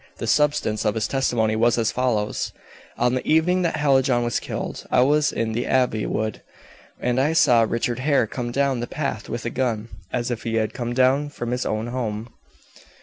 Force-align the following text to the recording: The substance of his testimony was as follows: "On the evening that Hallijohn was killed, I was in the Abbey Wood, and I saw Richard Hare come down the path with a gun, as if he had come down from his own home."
The 0.17 0.25
substance 0.25 0.83
of 0.83 0.95
his 0.95 1.07
testimony 1.07 1.55
was 1.55 1.77
as 1.77 1.91
follows: 1.91 2.53
"On 2.97 3.13
the 3.13 3.27
evening 3.27 3.61
that 3.61 3.75
Hallijohn 3.75 4.23
was 4.23 4.39
killed, 4.39 4.87
I 4.89 5.01
was 5.01 5.31
in 5.31 5.51
the 5.51 5.67
Abbey 5.67 6.07
Wood, 6.07 6.41
and 6.99 7.19
I 7.21 7.33
saw 7.33 7.61
Richard 7.61 7.99
Hare 7.99 8.25
come 8.25 8.51
down 8.51 8.79
the 8.79 8.87
path 8.87 9.29
with 9.29 9.45
a 9.45 9.51
gun, 9.51 9.89
as 10.11 10.31
if 10.31 10.41
he 10.41 10.55
had 10.55 10.73
come 10.73 10.93
down 10.95 11.29
from 11.29 11.51
his 11.51 11.67
own 11.67 11.85
home." 11.85 12.29